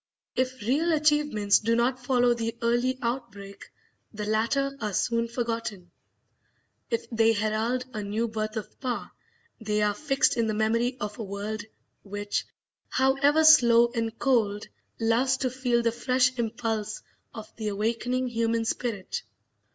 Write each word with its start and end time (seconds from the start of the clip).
If 0.35 0.61
real 0.63 0.93
achievements 0.93 1.59
do 1.59 1.75
not 1.75 2.03
follow 2.03 2.33
the 2.33 2.57
early 2.63 2.97
outbreak, 3.03 3.65
the 4.11 4.25
latter 4.25 4.75
are 4.81 4.93
soon 4.93 5.27
forgotten; 5.27 5.91
if 6.89 7.07
they 7.11 7.33
herald 7.33 7.85
a 7.93 8.01
new 8.01 8.27
birth 8.27 8.57
of 8.57 8.79
power, 8.79 9.11
they 9.59 9.83
are 9.83 9.93
fixed 9.93 10.37
in 10.37 10.47
the 10.47 10.55
memory 10.55 10.97
of 10.99 11.19
a 11.19 11.23
world 11.23 11.61
which, 12.01 12.47
however 12.89 13.43
slow 13.43 13.91
and 13.93 14.17
cold, 14.17 14.67
loves 14.99 15.37
to 15.37 15.51
feel 15.51 15.83
the 15.83 15.91
fresh 15.91 16.35
impulse 16.39 17.03
of 17.35 17.55
the 17.57 17.67
awakening 17.67 18.27
human 18.27 18.65
spirit. 18.65 19.21